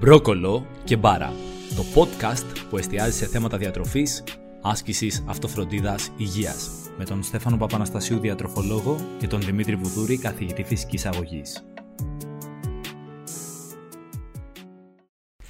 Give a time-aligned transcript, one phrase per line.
[0.00, 1.32] Μπρόκολο και Μπάρα,
[1.76, 4.24] το podcast που εστιάζει σε θέματα διατροφής,
[4.60, 11.69] άσκησης, αυτοφροντίδας, υγείας, με τον Στέφανο Παπαναστασίου διατροφολόγο και τον Δημήτρη Βουδούρη καθηγητή φυσικής αγωγής.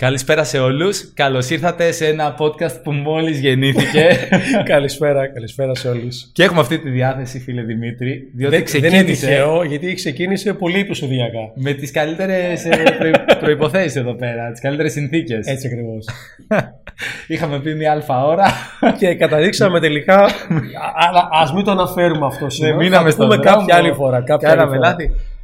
[0.00, 1.12] Καλησπέρα σε όλους.
[1.14, 4.28] Καλώς ήρθατε σε ένα podcast που μόλις γεννήθηκε.
[4.72, 6.30] καλησπέρα, καλησπέρα σε όλους.
[6.32, 8.30] Και έχουμε αυτή τη διάθεση, φίλε Δημήτρη.
[8.34, 8.96] Διότι δεν, ξεκίνησε...
[8.96, 11.52] δεν είναι τυχαίο, γιατί ξεκίνησε πολύ επεισοδιακά.
[11.54, 12.82] Με τις καλύτερες ε,
[13.40, 15.46] προϋποθέσεις εδώ πέρα, τις καλύτερες συνθήκες.
[15.46, 16.06] Έτσι ακριβώς.
[17.32, 18.46] Είχαμε πει μια αλφα ώρα.
[18.98, 20.24] και καταλήξαμε τελικά.
[20.94, 22.76] Αλλά α μην το αναφέρουμε αυτό ναι, σήμερα.
[22.76, 24.20] Ναι, μείναμε στο κάποια άλλη φορά.
[24.22, 24.96] Κάποια άλλη φορά.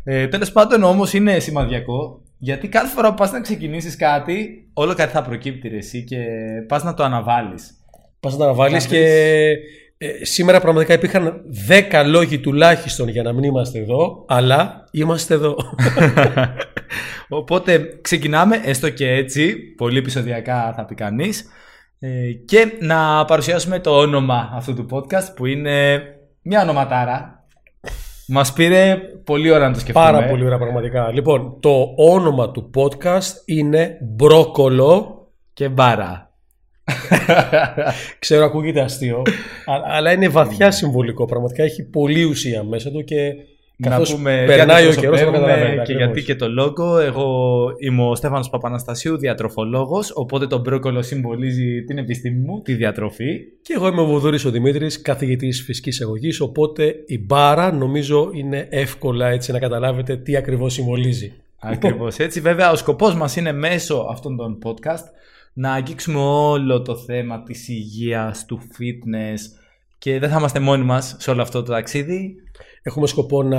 [0.04, 4.94] Ε, Τέλος πάντων, όμως είναι σημαδιακό γιατί κάθε φορά που πας να ξεκινήσεις κάτι, όλο
[4.94, 6.16] κάτι θα προκύπτει ρε, εσύ και
[6.68, 7.70] πας να το αναβάλεις.
[8.20, 9.02] Πας να το αναβάλεις και
[9.98, 11.42] ε, σήμερα πραγματικά υπήρχαν
[11.92, 15.56] 10 λόγοι τουλάχιστον για να μην είμαστε εδώ, αλλά είμαστε εδώ.
[17.28, 21.44] Οπότε ξεκινάμε, έστω και έτσι, πολύ επεισοδιακά θα πει κανείς.
[21.98, 26.02] Ε, και να παρουσιάσουμε το όνομα αυτού του podcast που είναι
[26.42, 27.35] μια ονοματάρα
[28.28, 30.04] Μας πήρε πολύ ώρα να το σκεφτούμε.
[30.04, 31.12] Πάρα πολύ ώρα πραγματικά.
[31.12, 36.30] Λοιπόν, το όνομα του podcast είναι Μπρόκολο και Μπάρα.
[38.18, 39.22] Ξέρω, ακούγεται αστείο,
[39.86, 41.24] αλλά είναι βαθιά συμβολικό.
[41.24, 43.32] Πραγματικά έχει πολύ ουσία μέσα του και
[43.76, 45.20] να πούμε περνάει ο καιρός
[45.84, 46.98] και γιατί και το λόγο.
[46.98, 53.38] Εγώ είμαι ο Στέφανος Παπαναστασίου, διατροφολόγος, οπότε το μπρόκολο συμβολίζει την επιστήμη μου, τη διατροφή.
[53.62, 58.66] Και εγώ είμαι ο Βουδούρης ο Δημήτρης, καθηγητής φυσικής εγωγής, οπότε η μπάρα νομίζω είναι
[58.70, 61.32] εύκολα έτσι να καταλάβετε τι ακριβώς συμβολίζει.
[61.58, 62.40] Ακριβώς έτσι.
[62.40, 65.04] Βέβαια ο σκοπός μας είναι μέσω αυτών των podcast
[65.52, 69.38] να αγγίξουμε όλο το θέμα της υγείας, του fitness
[70.06, 72.34] και δεν θα είμαστε μόνοι μας σε όλο αυτό το ταξίδι.
[72.82, 73.58] Έχουμε σκοπό να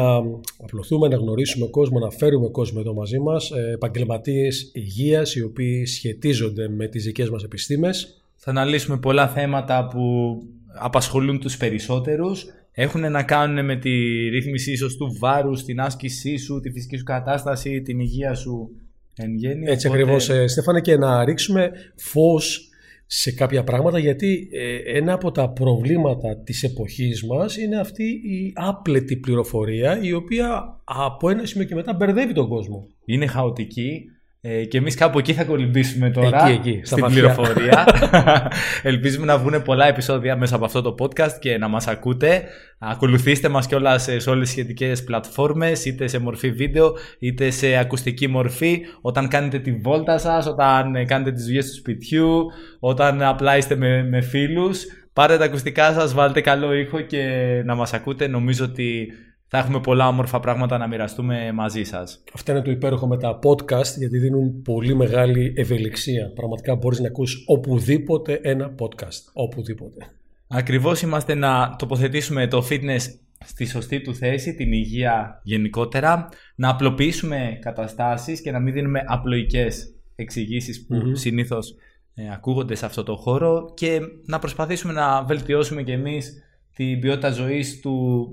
[0.64, 5.86] απλωθούμε, να γνωρίσουμε κόσμο, να φέρουμε κόσμο εδώ μαζί μας, ε, επαγγελματίες υγείας οι οποίοι
[5.86, 8.22] σχετίζονται με τις δικές μας επιστήμες.
[8.36, 10.02] Θα αναλύσουμε πολλά θέματα που
[10.73, 12.45] απασχολούν τους περισσότερους.
[12.72, 13.90] Έχουν να κάνουν με τη
[14.30, 18.69] ρύθμιση ίσως του βάρους, την άσκησή σου, τη φυσική σου κατάσταση, την υγεία σου
[19.16, 19.66] εν γέννη.
[19.68, 20.02] Έτσι οπότε...
[20.02, 22.66] ακριβώς, ε, Στέφανε, και να ρίξουμε φως
[23.07, 28.53] σε κάποια πράγματα γιατί ε, ένα από τα προβλήματα της εποχής μας είναι αυτή η
[28.56, 32.88] άπλετη πληροφορία η οποία από ένα σημείο και μετά μπερδεύει τον κόσμο.
[33.06, 34.03] Είναι χαοτική
[34.42, 37.86] ε, και εμείς κάπου εκεί θα κολυμπήσουμε τώρα εκεί, εκεί, στην πληροφορία.
[38.84, 42.44] Ελπίζουμε να βγουν πολλά επεισόδια μέσα από αυτό το podcast και να μας ακούτε.
[42.80, 48.28] Ακολουθήστε μας κιόλας σε όλες τις σχετικές πλατφόρμες, είτε σε μορφή βίντεο, είτε σε ακουστική
[48.28, 52.46] μορφή, όταν κάνετε τη βόλτα σας, όταν κάνετε τις δουλειές του σπιτιού,
[52.80, 54.86] όταν απλά είστε με, με φίλους.
[55.14, 57.25] Πάρτε τα ακουστικά σας, βάλτε καλό ήχο και
[57.66, 58.28] να μας ακούτε.
[58.28, 59.08] Νομίζω ότι
[59.47, 62.24] θα έχουμε πολλά όμορφα πράγματα να μοιραστούμε μαζί σας.
[62.34, 66.31] Αυτά είναι το υπέροχο με τα podcast γιατί δίνουν πολύ μεγάλη ευελιξία.
[66.35, 69.31] Πραγματικά μπορείς να ακούσει οπουδήποτε ένα podcast.
[69.34, 70.06] Οπουδήποτε.
[70.47, 73.02] Ακριβώς είμαστε να τοποθετήσουμε το fitness
[73.46, 79.94] στη σωστή του θέση, την υγεία γενικότερα, να απλοποιήσουμε καταστάσεις και να μην δίνουμε απλοϊκές
[80.16, 81.75] εξηγήσεις που mm συνήθως
[82.13, 86.44] ε, ακούγονται σε αυτό το χώρο και να προσπαθήσουμε να βελτιώσουμε και εμείς
[86.75, 88.28] την ποιότητα ζωής του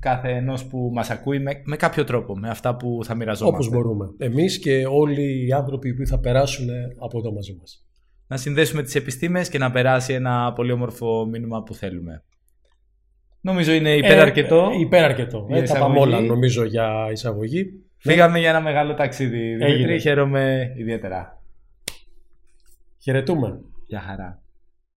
[0.00, 3.56] κάθε ενός που μας ακούει με, με κάποιο τρόπο, με αυτά που θα μοιραζόμαστε.
[3.56, 4.06] Όπως μπορούμε.
[4.18, 6.68] Εμείς και όλοι οι άνθρωποι που θα περάσουν
[6.98, 7.86] από εδώ μαζί μας.
[8.26, 12.22] Να συνδέσουμε τις επιστήμες και να περάσει ένα πολύ όμορφο μήνυμα που θέλουμε.
[13.40, 14.70] Νομίζω είναι ε, υπεραρκετό.
[14.72, 15.46] Ε, υπεραρκετό.
[15.50, 17.66] Έτσι θα πάμε όλα νομίζω για εισαγωγή.
[17.96, 19.54] Φύγαμε για ένα μεγάλο ταξίδι.
[19.54, 21.42] Δημήτρη, χαίρομαι ιδιαίτερα.
[22.98, 23.60] Χαιρετούμε.
[23.86, 24.42] Γεια χαρά.